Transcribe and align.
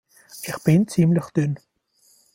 Ich 0.47 0.55
bin 0.63 0.87
ziemlich 0.87 1.25
dünn. 1.29 1.59